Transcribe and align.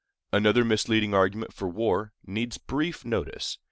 Another 0.33 0.65
misleading 0.65 1.13
argument 1.13 1.53
for 1.53 1.67
war 1.69 2.11
needs 2.25 2.57
brief 2.57 3.05
notice. 3.05 3.59